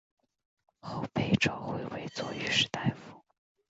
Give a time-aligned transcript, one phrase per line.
[0.79, 3.23] 后被召回为左御史大夫。